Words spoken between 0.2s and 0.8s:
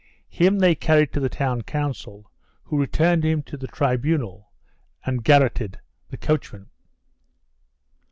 Him they